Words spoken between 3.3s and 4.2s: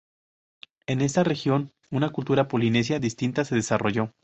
se desarrolló.